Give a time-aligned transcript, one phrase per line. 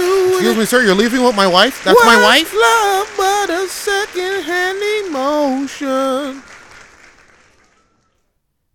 [0.00, 0.82] Excuse me, sir.
[0.82, 1.84] You're leaving with my wife?
[1.84, 2.52] That's my wife?
[2.54, 6.42] love but a second-hand emotion.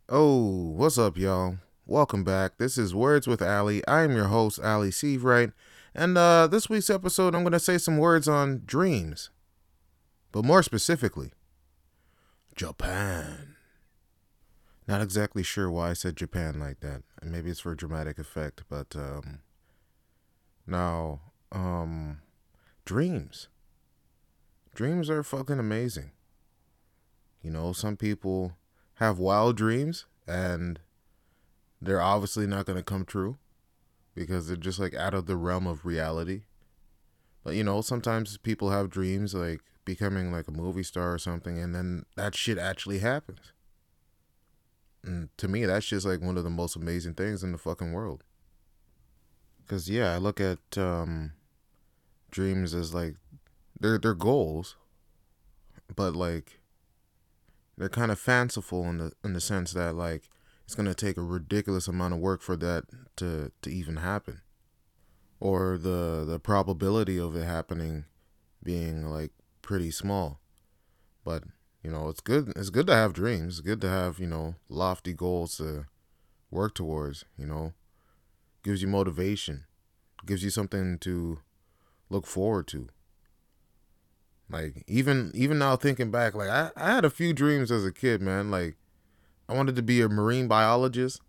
[0.07, 1.57] Oh, what's up, y'all?
[1.87, 2.57] Welcome back.
[2.59, 3.85] This is Words with Ali.
[3.87, 5.53] I am your host, Ali Seavright.
[5.95, 9.31] And uh, this week's episode, I'm going to say some words on dreams.
[10.31, 11.31] But more specifically,
[12.55, 13.55] Japan.
[14.87, 17.01] Not exactly sure why I said Japan like that.
[17.21, 19.39] And maybe it's for dramatic effect, but um
[20.67, 21.21] now,
[21.51, 22.19] um
[22.85, 23.47] dreams.
[24.73, 26.11] Dreams are fucking amazing.
[27.41, 28.53] You know, some people
[28.95, 30.79] have wild dreams and
[31.81, 33.37] they're obviously not going to come true
[34.15, 36.43] because they're just like out of the realm of reality.
[37.43, 41.59] But you know, sometimes people have dreams like becoming like a movie star or something
[41.59, 43.53] and then that shit actually happens.
[45.03, 47.93] And to me, that's just like one of the most amazing things in the fucking
[47.93, 48.23] world.
[49.67, 51.31] Cause yeah, I look at um,
[52.29, 53.15] dreams as like
[53.79, 54.75] they're they're goals,
[55.95, 56.59] but like
[57.77, 60.29] they're kind of fanciful in the in the sense that like
[60.65, 62.85] it's gonna take a ridiculous amount of work for that
[63.17, 64.41] to to even happen,
[65.39, 68.05] or the the probability of it happening
[68.63, 69.31] being like
[69.63, 70.39] pretty small,
[71.23, 71.43] but
[71.83, 73.59] you know it's good it's good to have dreams.
[73.59, 75.85] It's good to have you know lofty goals to
[76.51, 77.73] work towards you know
[78.65, 79.63] gives you motivation
[80.25, 81.39] gives you something to
[82.09, 82.89] look forward to.
[84.49, 87.91] Like even even now thinking back like I, I had a few dreams as a
[87.91, 88.51] kid man.
[88.51, 88.75] Like
[89.47, 91.21] i wanted to be a marine biologist.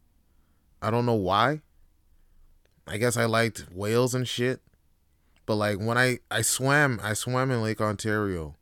[0.83, 1.63] I don't know why.
[2.87, 4.61] I guess i liked whales and shit.
[5.47, 8.57] But like when i i swam i swam in lake ontario.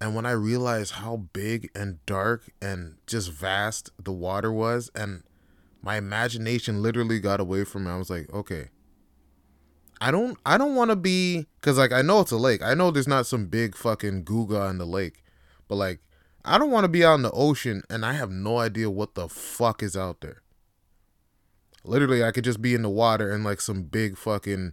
[0.00, 5.22] And when I realized how big and dark and just vast the water was, and
[5.84, 8.70] my imagination literally got away from me, I was like, okay,
[10.00, 12.62] I don't, I don't want to be, cause like I know it's a lake.
[12.62, 15.22] I know there's not some big fucking googa in the lake,
[15.68, 16.00] but like
[16.42, 19.14] I don't want to be out in the ocean and I have no idea what
[19.14, 20.42] the fuck is out there.
[21.84, 24.72] Literally, I could just be in the water and like some big fucking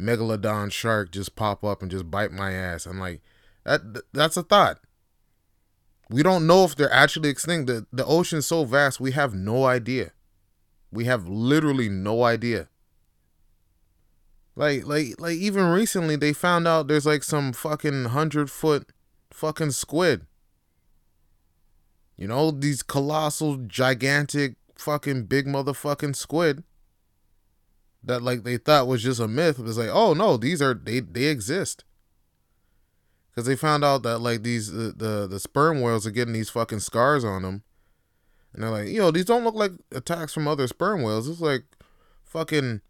[0.00, 2.86] megalodon shark just pop up and just bite my ass.
[2.86, 3.20] I'm like
[3.64, 4.78] that that's a thought.
[6.08, 7.66] We don't know if they're actually extinct.
[7.66, 10.12] The the ocean's so vast, we have no idea.
[10.96, 12.68] We have literally no idea.
[14.56, 18.88] Like like like even recently they found out there's like some fucking hundred foot
[19.30, 20.26] fucking squid.
[22.16, 26.64] You know, these colossal, gigantic, fucking big motherfucking squid
[28.02, 29.58] that like they thought was just a myth.
[29.58, 31.84] It was like, oh no, these are they they exist
[33.30, 36.48] because they found out that like these the, the the sperm whales are getting these
[36.48, 37.62] fucking scars on them,
[38.56, 41.28] and they're like, yo, these don't look like attacks from other sperm whales.
[41.28, 41.64] It's like
[42.24, 42.80] fucking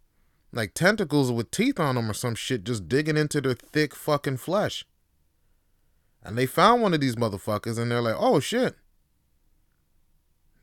[0.52, 4.36] like tentacles with teeth on them or some shit, just digging into their thick fucking
[4.36, 4.86] flesh.
[6.22, 8.76] And they found one of these motherfuckers, and they're like, oh shit.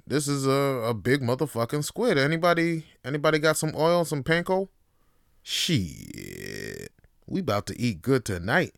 [0.07, 2.17] This is a, a big motherfucking squid.
[2.17, 4.69] Anybody anybody got some oil, some panko?
[5.41, 6.91] Shit.
[7.27, 8.75] We about to eat good tonight.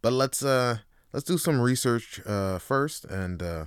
[0.00, 0.78] But let's uh
[1.12, 3.66] let's do some research uh first and uh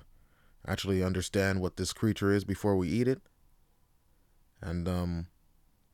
[0.68, 3.22] actually understand what this creature is before we eat it.
[4.62, 5.28] And um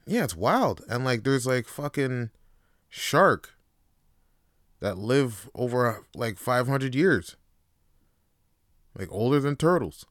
[0.05, 0.81] yeah, it's wild.
[0.89, 2.31] And like there's like fucking
[2.89, 3.55] shark
[4.79, 7.35] that live over like 500 years.
[8.97, 10.05] Like older than turtles.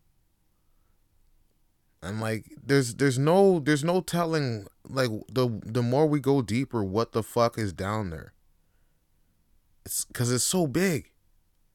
[2.00, 6.84] And like there's there's no there's no telling like the the more we go deeper
[6.84, 8.34] what the fuck is down there.
[9.84, 11.10] It's because it's so big.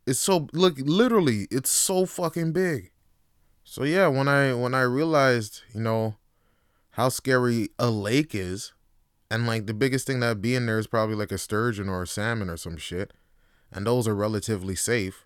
[0.06, 1.48] It's so look literally.
[1.50, 2.92] It's so fucking big.
[3.64, 6.16] So yeah, when I when I realized you know
[6.92, 8.74] how scary a lake is,
[9.32, 12.04] and like the biggest thing that be in there is probably like a sturgeon or
[12.04, 13.14] a salmon or some shit,
[13.72, 15.26] and those are relatively safe.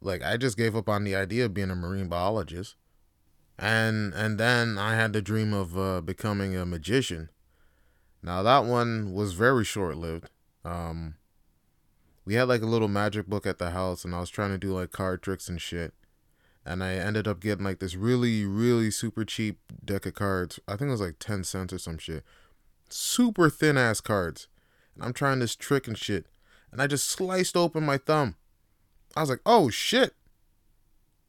[0.00, 2.76] Like I just gave up on the idea of being a marine biologist,
[3.58, 7.30] and and then I had the dream of uh, becoming a magician.
[8.22, 10.30] Now that one was very short lived.
[10.64, 11.14] Um,
[12.24, 14.58] we had like a little magic book at the house and I was trying to
[14.58, 15.94] do like card tricks and shit.
[16.64, 20.60] And I ended up getting like this really, really super cheap deck of cards.
[20.68, 22.22] I think it was like 10 cents or some shit.
[22.88, 24.46] Super thin ass cards.
[24.94, 26.26] And I'm trying this trick and shit.
[26.70, 28.36] And I just sliced open my thumb.
[29.16, 30.14] I was like, oh shit.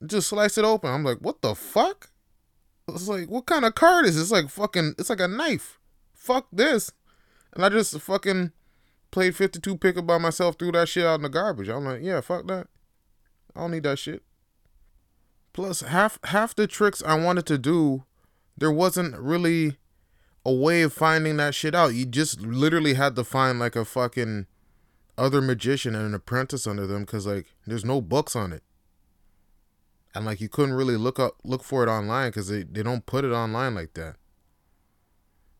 [0.05, 0.91] Just sliced it open.
[0.91, 2.11] I'm like, what the fuck?
[2.87, 4.25] It's like, what kind of card is this?
[4.25, 5.79] It's like fucking, it's like a knife.
[6.13, 6.91] Fuck this.
[7.53, 8.51] And I just fucking
[9.13, 11.69] played 52 pickup by myself, threw that shit out in the garbage.
[11.69, 12.67] I'm like, yeah, fuck that.
[13.55, 14.23] I don't need that shit.
[15.53, 18.05] Plus, half half the tricks I wanted to do,
[18.57, 19.77] there wasn't really
[20.43, 21.93] a way of finding that shit out.
[21.93, 24.47] You just literally had to find like a fucking
[25.15, 28.63] other magician and an apprentice under them because like there's no books on it.
[30.15, 33.05] And like you couldn't really look up look for it online because they, they don't
[33.05, 34.15] put it online like that.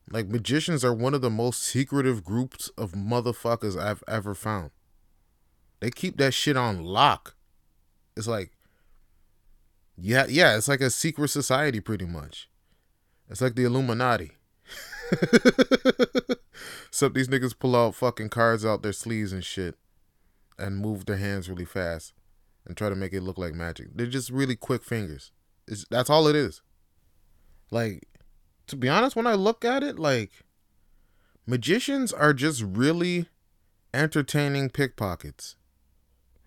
[0.10, 4.72] Like magicians are one of the most secretive groups of motherfuckers I've ever found.
[5.80, 7.36] They keep that shit on lock.
[8.16, 8.52] It's like
[9.98, 12.50] yeah, yeah, it's like a secret society pretty much.
[13.30, 14.32] It's like the Illuminati.
[16.88, 19.76] Except these niggas pull out fucking cards out their sleeves and shit
[20.58, 22.14] and move their hands really fast
[22.66, 23.88] and try to make it look like magic.
[23.94, 25.32] They're just really quick fingers.
[25.68, 26.62] It's, that's all it is.
[27.72, 28.08] Like,
[28.68, 30.32] to be honest, when I look at it, like,
[31.46, 33.28] magicians are just really
[33.94, 35.56] entertaining pickpockets.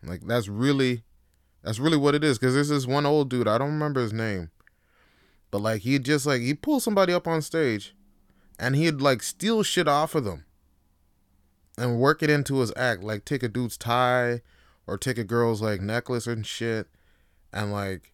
[0.02, 1.04] Like, that's really,
[1.62, 2.38] that's really what it is.
[2.38, 4.50] Because there's this one old dude, I don't remember his name,
[5.50, 7.94] but like, he just like, he pulls somebody up on stage
[8.58, 10.44] and he'd like steal shit off of them
[11.76, 13.02] and work it into his act.
[13.02, 14.40] Like, take a dude's tie
[14.86, 16.88] or take a girl's like necklace and shit
[17.52, 18.12] and like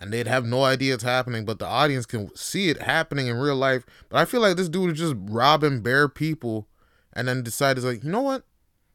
[0.00, 3.36] and they'd have no idea it's happening but the audience can see it happening in
[3.36, 3.84] real life.
[4.08, 6.66] But i feel like this dude is just robbing bare people
[7.12, 8.44] and then decided like you know what?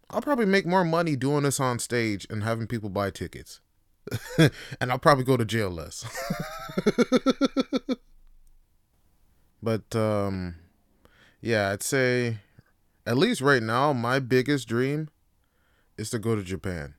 [0.10, 3.62] I'll probably make more money doing this on stage and having people buy tickets.
[4.80, 6.06] And i'll probably go to jail less.
[9.63, 10.56] But um
[11.42, 12.38] yeah i'd say
[13.06, 15.10] at least right now my biggest dream
[15.98, 16.94] is to go to japan.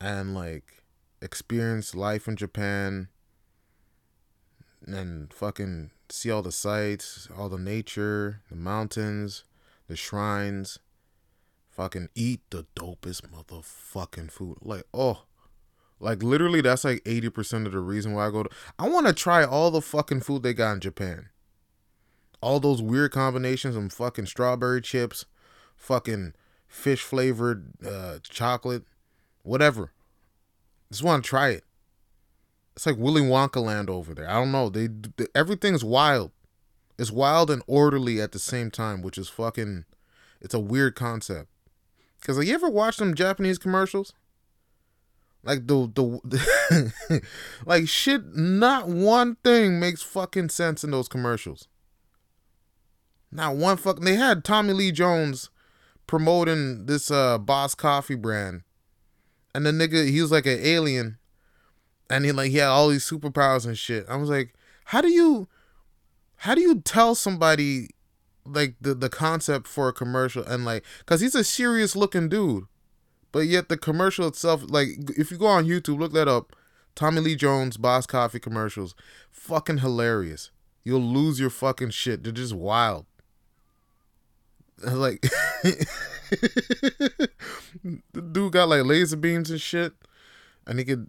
[0.00, 0.84] And like
[1.26, 3.08] experience life in Japan
[4.86, 9.44] and fucking see all the sights, all the nature, the mountains,
[9.88, 10.78] the shrines,
[11.68, 14.58] fucking eat the dopest motherfucking food.
[14.62, 15.24] Like, oh,
[15.98, 19.12] like literally that's like 80% of the reason why I go to I want to
[19.12, 21.30] try all the fucking food they got in Japan.
[22.40, 25.24] All those weird combinations of fucking strawberry chips,
[25.74, 26.34] fucking
[26.68, 28.84] fish flavored uh, chocolate,
[29.42, 29.92] whatever.
[30.90, 31.64] Just want to try it.
[32.74, 34.28] It's like Willy Wonka land over there.
[34.28, 34.68] I don't know.
[34.68, 36.32] They, they everything's wild.
[36.98, 39.84] It's wild and orderly at the same time, which is fucking.
[40.40, 41.48] It's a weird concept.
[42.20, 44.12] Cause like, you ever watch them Japanese commercials?
[45.42, 47.22] Like the the
[47.66, 48.34] like shit.
[48.34, 51.68] Not one thing makes fucking sense in those commercials.
[53.30, 54.04] Not one fucking.
[54.04, 55.50] They had Tommy Lee Jones
[56.06, 58.62] promoting this uh Boss Coffee brand
[59.56, 61.16] and the nigga he was like an alien,
[62.10, 64.04] and he like he had all these superpowers and shit.
[64.06, 64.52] I was like,
[64.84, 65.48] how do you,
[66.36, 67.88] how do you tell somebody
[68.44, 72.64] like the the concept for a commercial and like, cause he's a serious looking dude,
[73.32, 76.54] but yet the commercial itself, like if you go on YouTube, look that up,
[76.94, 78.94] Tommy Lee Jones Boss Coffee commercials,
[79.30, 80.50] fucking hilarious.
[80.84, 82.22] You'll lose your fucking shit.
[82.22, 83.06] They're just wild.
[84.84, 85.22] Like
[85.62, 85.86] the
[88.32, 89.92] dude got like laser beams and shit,
[90.66, 91.08] and he could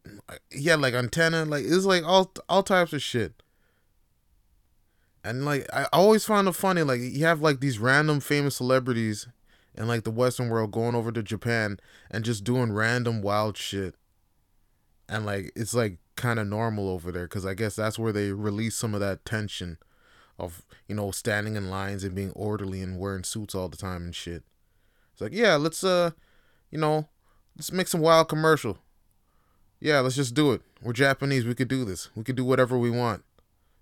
[0.50, 3.42] he had like antenna, like it's like all all types of shit.
[5.24, 9.28] And like I always found it funny, like you have like these random famous celebrities
[9.76, 13.96] in like the Western world going over to Japan and just doing random wild shit.
[15.10, 18.32] And like it's like kind of normal over there because I guess that's where they
[18.32, 19.78] release some of that tension
[20.40, 24.04] of you know standing in lines and being orderly and wearing suits all the time
[24.04, 24.44] and shit.
[25.14, 26.12] It's like, yeah, let's uh,
[26.72, 27.08] you know,
[27.56, 28.78] let's make some wild commercial.
[29.80, 30.62] Yeah, let's just do it.
[30.82, 31.46] We're Japanese.
[31.46, 32.10] We could do this.
[32.16, 33.24] We could do whatever we want.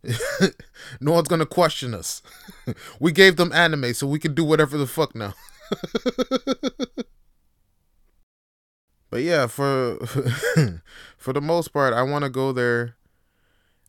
[0.99, 2.21] no one's gonna question us.
[2.99, 5.33] we gave them anime, so we can do whatever the fuck now.
[9.09, 9.97] but yeah, for
[11.17, 12.95] for the most part, I want to go there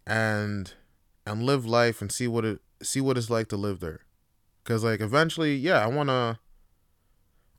[0.07, 0.73] and
[1.26, 4.00] and live life and see what it see what it's like to live there.
[4.64, 6.38] Cause like eventually, yeah, I wanna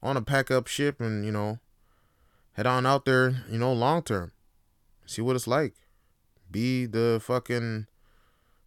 [0.01, 1.59] wanna pack up ship and, you know,
[2.53, 4.31] head on out there, you know, long term.
[5.05, 5.73] See what it's like.
[6.49, 7.87] Be the fucking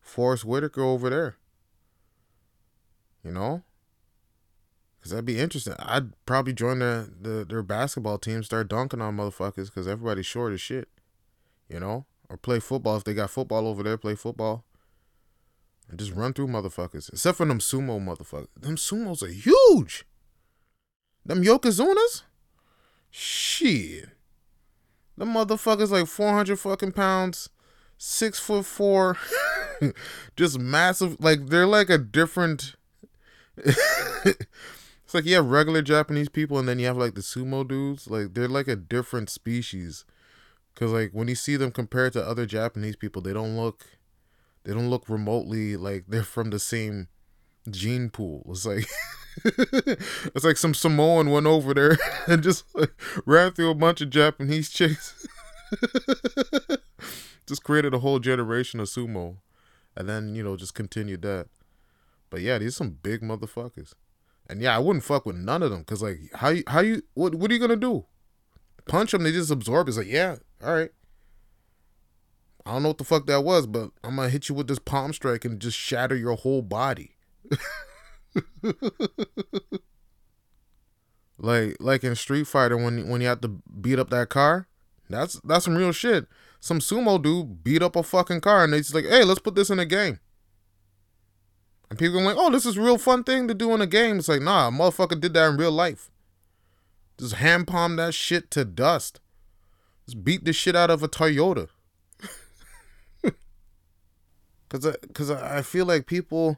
[0.00, 1.37] Forest Whitaker over there.
[3.25, 3.62] You know?
[5.02, 5.75] Cause that'd be interesting.
[5.78, 10.52] I'd probably join the, the their basketball team, start dunking on motherfuckers, cause everybody's short
[10.52, 10.88] as shit.
[11.69, 12.04] You know?
[12.28, 14.64] Or play football if they got football over there, play football
[15.91, 17.13] and just run through motherfuckers.
[17.13, 18.49] Except for them sumo motherfuckers.
[18.57, 20.05] Them sumos are huge.
[21.25, 22.23] Them Yokozunas?
[23.11, 24.09] Shit.
[25.17, 27.51] Them motherfuckers like 400 fucking pounds,
[27.99, 29.19] six foot four,
[30.37, 31.17] just massive.
[31.21, 32.77] Like, they're like a different.
[33.57, 38.09] it's like you have regular Japanese people and then you have like the sumo dudes.
[38.09, 40.05] Like, they're like a different species.
[40.73, 43.85] Because, like, when you see them compared to other Japanese people, they don't look
[44.64, 47.09] they don't look remotely like they're from the same
[47.69, 48.47] gene pool.
[48.50, 48.87] It's like
[49.45, 52.93] it's like some Samoan went over there and just like,
[53.25, 55.26] ran through a bunch of Japanese chicks.
[57.47, 59.37] just created a whole generation of sumo,
[59.97, 61.49] and then you know just continued that.
[62.29, 63.95] But yeah, these are some big motherfuckers,
[64.49, 67.02] and yeah, I wouldn't fuck with none of them because like how you how you
[67.14, 68.05] what what are you gonna do?
[68.87, 69.23] Punch them?
[69.23, 69.88] They just absorb.
[69.88, 70.90] It's like yeah, all right.
[72.71, 74.79] I don't know what the fuck that was, but I'm gonna hit you with this
[74.79, 77.17] palm strike and just shatter your whole body.
[81.37, 84.69] like like in Street Fighter when when you have to beat up that car,
[85.09, 86.29] that's that's some real shit.
[86.61, 89.57] Some sumo dude beat up a fucking car and they just like, hey, let's put
[89.57, 90.21] this in a game.
[91.89, 93.87] And people are like, oh, this is a real fun thing to do in a
[93.87, 94.21] game.
[94.21, 96.09] It's like, nah, motherfucker did that in real life.
[97.19, 99.19] Just hand palm that shit to dust.
[100.07, 101.67] Just beat the shit out of a Toyota.
[104.71, 106.57] Cause, I, cause I feel like people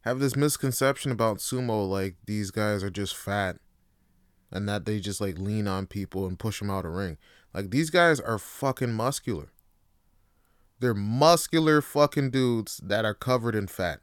[0.00, 3.58] have this misconception about sumo, like these guys are just fat,
[4.50, 7.18] and that they just like lean on people and push them out of ring.
[7.54, 9.52] Like these guys are fucking muscular.
[10.80, 14.00] They're muscular fucking dudes that are covered in fat.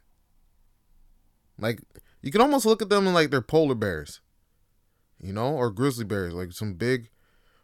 [1.60, 1.82] Like
[2.22, 4.22] you can almost look at them like they're polar bears,
[5.22, 7.10] you know, or grizzly bears, like some big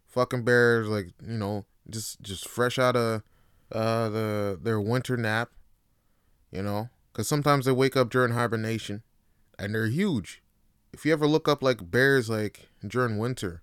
[0.07, 3.23] fucking bears, like you know, just just fresh out of
[3.71, 5.51] uh the their winter nap
[6.51, 9.03] you know, because sometimes they wake up during hibernation
[9.57, 10.41] and they're huge.
[10.93, 13.61] If you ever look up like bears like during winter,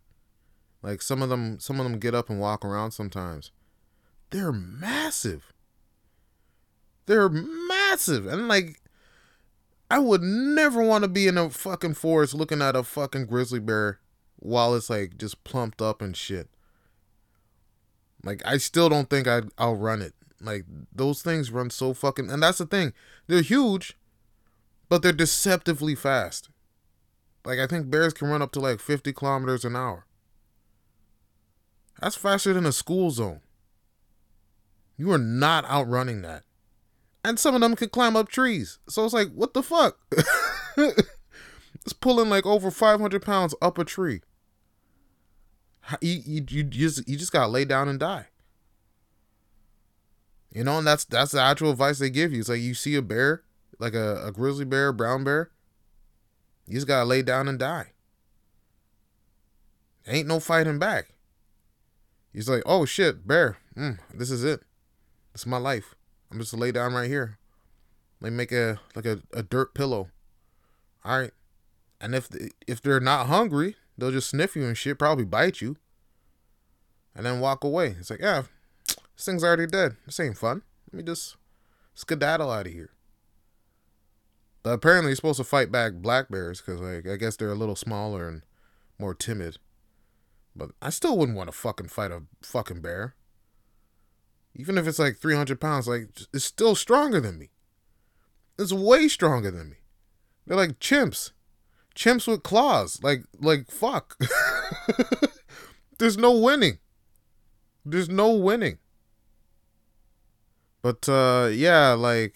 [0.83, 3.51] like some of them some of them get up and walk around sometimes.
[4.31, 5.53] They're massive.
[7.07, 8.27] They're massive.
[8.27, 8.81] And like
[9.91, 13.61] I would never want to be in a fucking forest looking at a fucking grizzly
[13.61, 14.01] bear
[14.37, 16.49] while it's like just plumped up and shit.
[18.25, 20.15] Like I still don't think I'd I'll run it.
[20.43, 22.93] Like those things run so fucking and that's the thing.
[23.27, 23.97] They're huge,
[24.89, 26.51] but they're deceptively fast.
[27.45, 30.07] Like I think bears can run up to like 50 kilometers an hour.
[32.01, 33.41] That's faster than a school zone.
[34.97, 36.45] You are not outrunning that.
[37.25, 38.79] And some of them can climb up trees.
[38.89, 39.99] So it's like, what the fuck?
[40.77, 44.23] it's pulling like over 500 pounds up a tree.
[46.01, 48.27] You, you, you, just, you just got to lay down and die.
[50.53, 52.41] You know, and that's that's the actual advice they give you.
[52.41, 53.43] It's like you see a bear,
[53.79, 55.51] like a, a grizzly bear, brown bear,
[56.67, 57.93] you just gotta lay down and die.
[60.07, 61.15] Ain't no fighting back.
[62.33, 64.61] He's like, oh shit, bear, mm, this is it.
[65.33, 65.95] This is my life.
[66.31, 67.39] I'm just lay down right here.
[68.21, 70.11] Like make a like a, a dirt pillow.
[71.05, 71.33] All right.
[72.01, 72.29] And if
[72.67, 75.77] if they're not hungry, they'll just sniff you and shit, probably bite you,
[77.15, 77.97] and then walk away.
[77.99, 78.43] It's like, yeah,
[79.23, 79.95] this thing's already dead.
[80.05, 80.63] This ain't fun.
[80.91, 81.37] Let me just
[81.95, 82.91] skedaddle out of here.
[84.65, 87.55] But apparently, you're supposed to fight back black bears because, like, I guess they're a
[87.55, 88.43] little smaller and
[88.99, 89.59] more timid.
[90.57, 93.15] But I still wouldn't want to fucking fight a fucking bear.
[94.57, 97.51] Even if it's like 300 pounds, like, it's still stronger than me.
[98.59, 99.77] It's way stronger than me.
[100.49, 101.31] They're like chimps.
[101.95, 102.99] Chimps with claws.
[103.05, 104.19] Like, like, fuck.
[105.99, 106.79] There's no winning.
[107.85, 108.79] There's no winning.
[110.83, 112.35] But uh yeah, like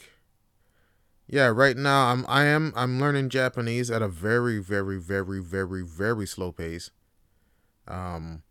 [1.27, 5.83] yeah, right now I'm I am I'm learning Japanese at a very very very very
[5.83, 6.91] very slow pace.
[7.89, 8.45] Um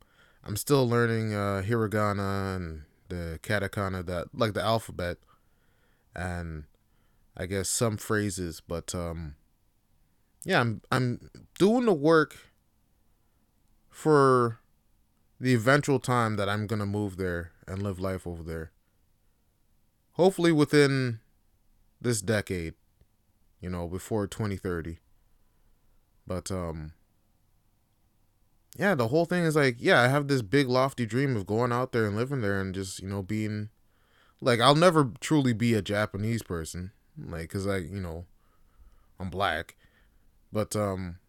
[0.43, 5.17] I'm still learning uh hiragana and the katakana that like the alphabet
[6.13, 6.65] and
[7.37, 9.35] I guess some phrases, but um
[10.43, 12.37] yeah, I'm I'm doing the work
[13.89, 14.59] for
[15.39, 18.71] the eventual time that I'm to move there and live life over there
[20.15, 21.19] hopefully within
[22.01, 22.73] this decade,
[23.59, 24.99] you know, before 2030.
[26.27, 26.93] But um
[28.77, 31.71] yeah, the whole thing is like, yeah, I have this big lofty dream of going
[31.71, 33.69] out there and living there and just, you know, being
[34.41, 38.25] like I'll never truly be a Japanese person, like cuz I, you know,
[39.19, 39.75] I'm black.
[40.51, 41.19] But um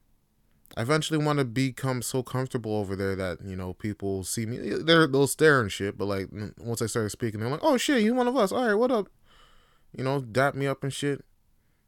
[0.74, 4.58] I eventually want to become so comfortable over there that you know people see me.
[4.58, 7.76] Eh, they're they'll stare and shit, but like once I started speaking, they're like, "Oh
[7.76, 8.52] shit, you one of us?
[8.52, 9.08] All right, what up?"
[9.96, 11.24] You know, dap me up and shit.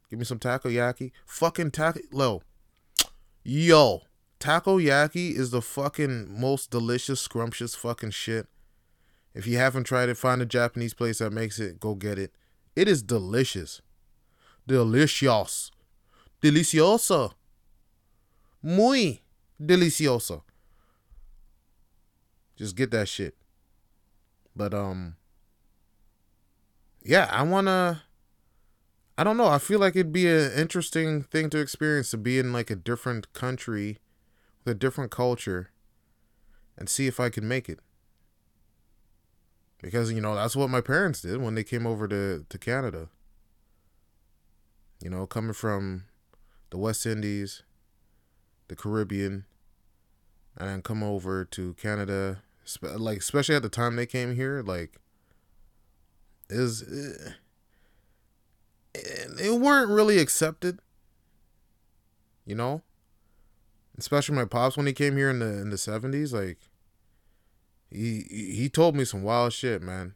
[0.09, 1.11] Give me some takoyaki.
[1.25, 2.41] Fucking taco.
[3.43, 4.01] Yo,
[4.39, 8.47] takoyaki is the fucking most delicious, scrumptious fucking shit.
[9.35, 11.79] If you haven't tried it, find a Japanese place that makes it.
[11.79, 12.33] Go get it.
[12.75, 13.81] It is delicious.
[14.65, 15.71] Delicious.
[16.41, 17.33] Delicioso
[18.61, 19.21] muy
[19.61, 20.43] delicioso.
[22.55, 23.35] Just get that shit.
[24.55, 25.15] But um
[27.01, 28.01] yeah, I want to
[29.17, 29.47] I don't know.
[29.47, 32.75] I feel like it'd be an interesting thing to experience to be in like a
[32.75, 33.99] different country
[34.63, 35.71] with a different culture
[36.77, 37.79] and see if I can make it.
[39.81, 43.09] Because, you know, that's what my parents did when they came over to, to Canada.
[45.01, 46.05] You know, coming from
[46.69, 47.63] the West Indies,
[48.69, 49.45] the Caribbean,
[50.57, 52.41] and then come over to Canada,
[52.81, 54.99] like especially at the time they came here, like
[56.49, 57.29] is eh,
[58.95, 60.79] eh, it, it weren't really accepted.
[62.45, 62.81] You know,
[63.97, 66.57] especially my pops when he came here in the in the seventies, like
[67.91, 70.13] he he told me some wild shit, man.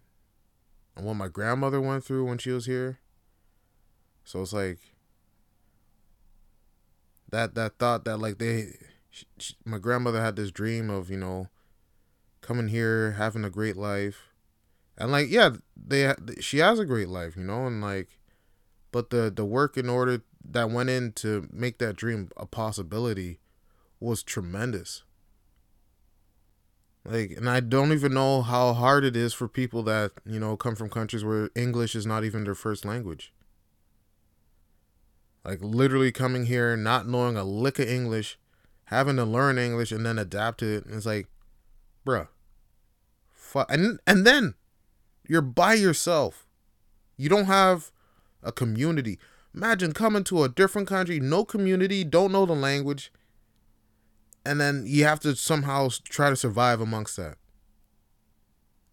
[0.96, 3.00] And what my grandmother went through when she was here.
[4.24, 4.80] So it's like
[7.34, 8.78] that that thought that like they
[9.10, 11.50] she, she, my grandmother had this dream of, you know,
[12.42, 14.30] coming here, having a great life.
[14.98, 18.20] And like yeah, they she has a great life, you know, and like
[18.92, 20.22] but the the work in order
[20.52, 23.40] that went in to make that dream a possibility
[24.00, 25.04] was tremendous.
[27.06, 30.56] Like, and I don't even know how hard it is for people that, you know,
[30.56, 33.34] come from countries where English is not even their first language.
[35.46, 38.38] Like, literally coming here, not knowing a lick of English,
[38.86, 40.86] having to learn English and then adapt to it.
[40.86, 41.28] And it's like,
[42.06, 42.28] bruh.
[43.32, 43.72] Fuck.
[43.72, 44.56] And, and then
[45.28, 46.48] you're by yourself.
[47.18, 47.92] You don't have
[48.42, 49.20] a community.
[49.54, 53.12] Imagine coming to a different country, no community, don't know the language
[54.46, 57.38] and then you have to somehow try to survive amongst that.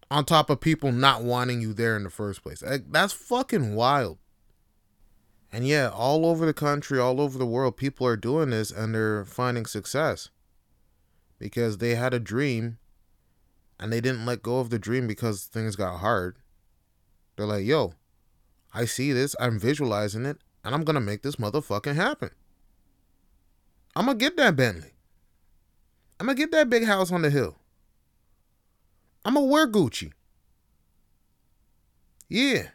[0.09, 2.61] On top of people not wanting you there in the first place.
[2.61, 4.17] Like, That's fucking wild.
[5.51, 8.95] And yeah, all over the country, all over the world, people are doing this and
[8.95, 10.29] they're finding success
[11.39, 12.77] because they had a dream
[13.79, 16.37] and they didn't let go of the dream because things got hard.
[17.35, 17.95] They're like, yo,
[18.73, 22.29] I see this, I'm visualizing it, and I'm gonna make this motherfucking happen.
[23.95, 24.93] I'm gonna get that Bentley.
[26.19, 27.57] I'm gonna get that big house on the hill.
[29.25, 30.13] I'm gonna wear Gucci.
[32.29, 32.67] Yeah.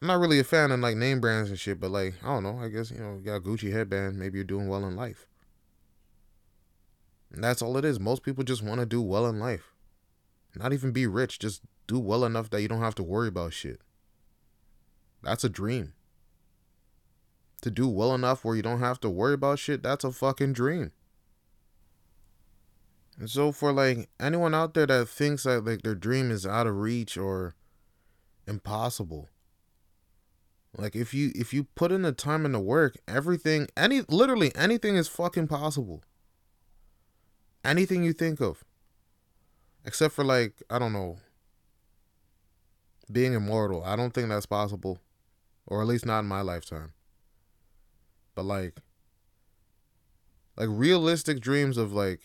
[0.00, 2.42] I'm not really a fan of like name brands and shit, but like, I don't
[2.42, 2.58] know.
[2.58, 4.18] I guess, you know, you got a Gucci headband.
[4.18, 5.26] Maybe you're doing well in life.
[7.32, 8.00] And that's all it is.
[8.00, 9.72] Most people just want to do well in life.
[10.56, 11.38] Not even be rich.
[11.38, 13.80] Just do well enough that you don't have to worry about shit.
[15.22, 15.92] That's a dream.
[17.62, 20.54] To do well enough where you don't have to worry about shit, that's a fucking
[20.54, 20.92] dream.
[23.18, 26.66] And so for like anyone out there that thinks that like their dream is out
[26.66, 27.54] of reach or
[28.46, 29.28] impossible.
[30.76, 34.54] Like if you if you put in the time and the work, everything any literally
[34.54, 36.02] anything is fucking possible.
[37.64, 38.64] Anything you think of.
[39.84, 41.18] Except for like, I don't know,
[43.10, 43.82] being immortal.
[43.84, 45.00] I don't think that's possible.
[45.66, 46.92] Or at least not in my lifetime.
[48.34, 48.76] But like
[50.56, 52.20] like realistic dreams of like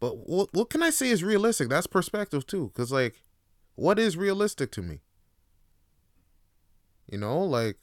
[0.00, 1.68] but what what can I say is realistic?
[1.68, 3.22] That's perspective too, cuz like
[3.74, 5.00] what is realistic to me?
[7.10, 7.78] You know, like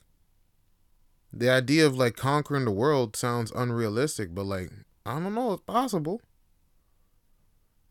[1.34, 4.72] the idea of like conquering the world sounds unrealistic, but like
[5.06, 6.22] I don't know, it's possible.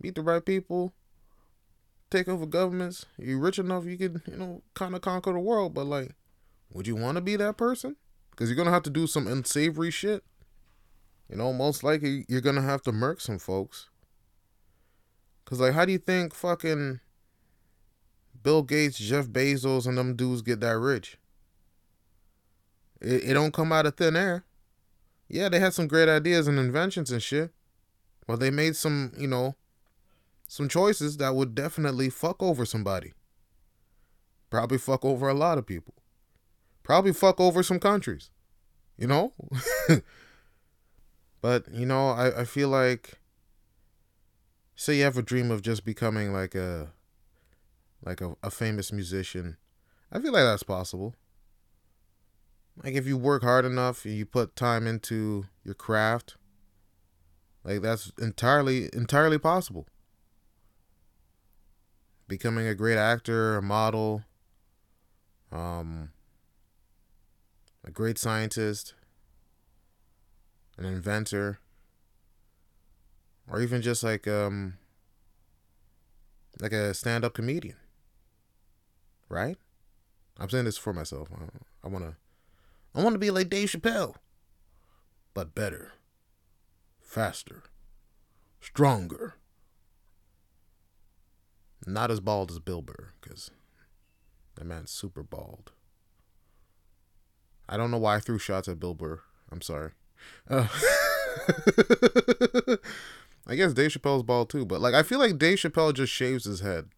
[0.00, 0.94] Meet the right people,
[2.10, 3.06] take over governments.
[3.18, 5.74] You're rich enough, you can, you know, kind of conquer the world.
[5.74, 6.12] But like,
[6.72, 7.96] would you want to be that person?
[8.30, 10.24] Because you're gonna have to do some unsavory shit.
[11.28, 13.88] You know, most likely you're gonna have to murk some folks.
[15.44, 17.00] Cause like, how do you think fucking
[18.42, 21.18] Bill Gates, Jeff Bezos, and them dudes get that rich?
[23.00, 24.44] It, it don't come out of thin air.
[25.28, 27.52] Yeah, they had some great ideas and inventions and shit.
[28.26, 29.56] Well, they made some, you know,
[30.46, 33.12] some choices that would definitely fuck over somebody.
[34.50, 35.94] Probably fuck over a lot of people.
[36.82, 38.30] Probably fuck over some countries.
[38.96, 39.32] You know?
[41.40, 43.18] but, you know, I, I feel like
[44.76, 46.92] say you have a dream of just becoming like a
[48.04, 49.56] like a, a famous musician
[50.12, 51.14] i feel like that's possible
[52.82, 56.36] like if you work hard enough and you put time into your craft
[57.64, 59.86] like that's entirely entirely possible.
[62.28, 64.22] Becoming a great actor a model
[65.52, 66.10] um
[67.84, 68.94] a great scientist
[70.76, 71.58] an inventor
[73.48, 74.78] or even just like um
[76.60, 77.76] like a stand-up comedian
[79.28, 79.56] right?
[80.38, 81.28] I'm saying this for myself.
[81.82, 82.16] I want to
[82.94, 84.16] i want to be like dave chappelle
[85.32, 85.92] but better
[87.00, 87.62] faster
[88.60, 89.34] stronger
[91.86, 93.50] not as bald as bill burr because
[94.56, 95.72] that man's super bald
[97.68, 99.20] I don't know why I threw shots at Bill Burr.
[99.50, 99.92] I'm sorry.
[100.48, 100.68] Uh,
[103.46, 106.44] I guess Dave Chappelle's bald too, but like I feel like Dave Chappelle just shaves
[106.44, 106.88] his head,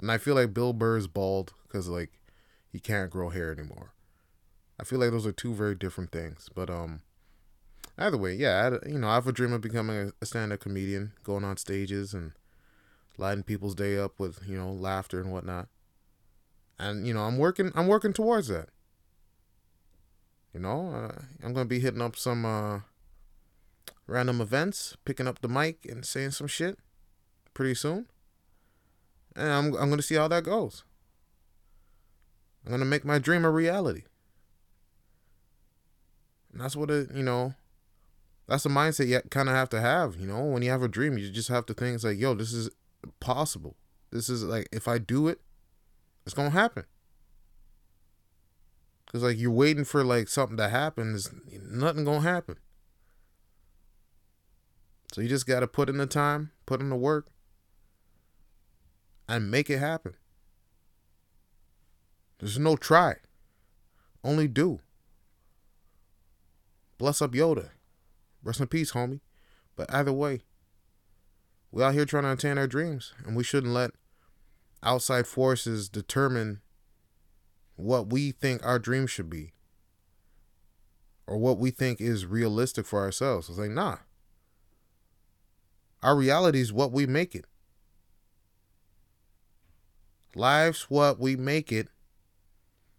[0.00, 2.10] and I feel like Bill Burr is bald because like
[2.68, 3.92] he can't grow hair anymore.
[4.80, 7.02] I feel like those are two very different things, but um,
[7.98, 11.12] either way, yeah, I, you know, I have a dream of becoming a, stand-up comedian,
[11.22, 12.32] going on stages and
[13.18, 15.68] lighting people's day up with you know laughter and whatnot.
[16.78, 18.70] And you know, I'm working, I'm working towards that.
[20.54, 22.80] You know, uh, I'm gonna be hitting up some uh,
[24.06, 26.78] random events, picking up the mic and saying some shit
[27.52, 28.06] pretty soon.
[29.36, 30.84] And I'm I'm gonna see how that goes.
[32.64, 34.04] I'm gonna make my dream a reality.
[36.52, 37.54] And that's what it, you know,
[38.48, 40.16] that's the mindset you kind of have to have.
[40.16, 42.34] You know, when you have a dream, you just have to think it's like, yo,
[42.34, 42.70] this is
[43.20, 43.76] possible.
[44.10, 45.40] This is like, if I do it,
[46.26, 46.84] it's gonna happen.
[49.10, 51.30] Cause like you're waiting for like something to happen, is
[51.68, 52.56] nothing gonna happen.
[55.12, 57.28] So you just gotta put in the time, put in the work,
[59.28, 60.14] and make it happen.
[62.38, 63.16] There's no try,
[64.22, 64.80] only do.
[67.00, 67.70] Bless up Yoda.
[68.44, 69.20] Rest in peace, homie.
[69.74, 70.42] But either way,
[71.72, 73.92] we out here trying to attain our dreams, and we shouldn't let
[74.82, 76.60] outside forces determine
[77.76, 79.54] what we think our dreams should be
[81.26, 83.48] or what we think is realistic for ourselves.
[83.48, 83.96] It's like, nah.
[86.02, 87.46] Our reality is what we make it.
[90.34, 91.88] Life's what we make it.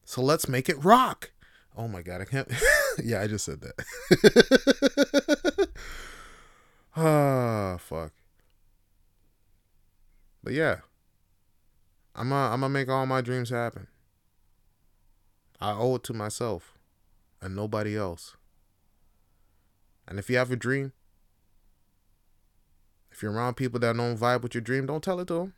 [0.06, 1.34] So let's make it rock.
[1.78, 2.52] Oh my god, I can't.
[3.04, 5.70] yeah, I just said that.
[6.96, 8.12] ah, fuck.
[10.44, 10.78] But yeah,
[12.16, 13.88] I'm gonna I'm gonna make all my dreams happen.
[15.60, 16.78] I owe it to myself
[17.42, 18.36] and nobody else.
[20.08, 20.94] And if you have a dream,
[23.12, 25.54] if you're around people that don't vibe with your dream, don't tell it to them.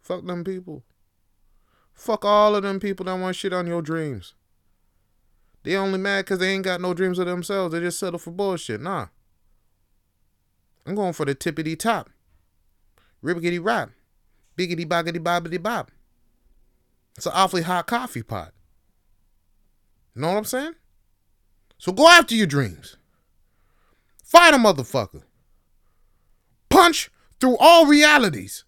[0.00, 0.84] Fuck them people.
[1.92, 4.34] Fuck all of them people that want shit on your dreams.
[5.64, 7.72] They only mad because they ain't got no dreams of themselves.
[7.72, 8.80] They just settle for bullshit.
[8.80, 9.06] Nah.
[10.86, 12.10] I'm going for the tippity top.
[13.24, 13.90] Ribbity rap.
[14.56, 15.90] Biggity boggity bobbity bob.
[17.16, 18.52] It's an awfully hot coffee pot.
[20.14, 20.74] You know what I'm saying?
[21.78, 22.96] So go after your dreams.
[24.22, 25.22] Fight a motherfucker.
[26.68, 28.64] Punch through all realities.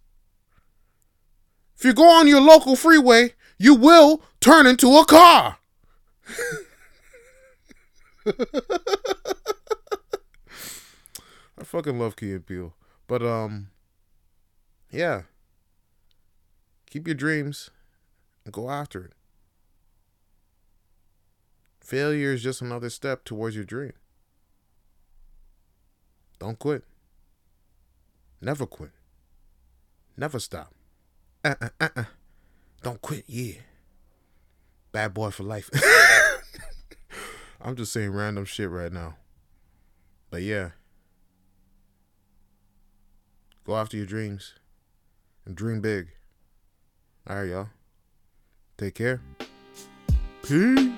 [1.76, 5.58] If you go on your local freeway, you will turn into a car.
[11.58, 12.74] I fucking love Key and Peele.
[13.06, 13.68] But um
[14.90, 15.22] yeah.
[16.90, 17.70] Keep your dreams
[18.44, 19.12] and go after it.
[21.80, 23.92] Failure is just another step towards your dream.
[26.38, 26.84] Don't quit.
[28.40, 28.90] Never quit.
[30.16, 30.74] Never stop.
[31.44, 32.04] Uh uh uh uh.
[32.82, 33.60] Don't quit, yeah.
[34.92, 35.70] Bad boy for life.
[37.66, 39.16] I'm just saying random shit right now.
[40.30, 40.70] But yeah.
[43.64, 44.54] Go after your dreams
[45.44, 46.10] and dream big.
[47.28, 47.70] All right, y'all.
[48.78, 49.20] Take care.
[50.44, 50.92] Peace.